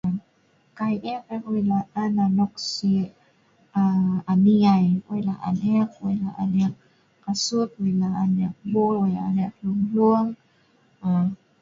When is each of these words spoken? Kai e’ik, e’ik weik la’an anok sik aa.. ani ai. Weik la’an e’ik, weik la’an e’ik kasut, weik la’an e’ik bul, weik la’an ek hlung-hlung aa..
Kai 0.77 0.95
e’ik, 1.09 1.23
e’ik 1.33 1.43
weik 1.51 1.67
la’an 1.71 2.13
anok 2.25 2.53
sik 2.73 3.11
aa.. 3.81 4.15
ani 4.31 4.55
ai. 4.75 4.87
Weik 5.07 5.25
la’an 5.29 5.55
e’ik, 5.71 5.91
weik 6.03 6.19
la’an 6.25 6.49
e’ik 6.61 6.73
kasut, 7.23 7.69
weik 7.81 7.97
la’an 8.01 8.31
e’ik 8.41 8.53
bul, 8.71 8.95
weik 9.01 9.13
la’an 9.15 9.37
ek 9.45 9.51
hlung-hlung 9.59 10.29
aa.. 11.07 11.23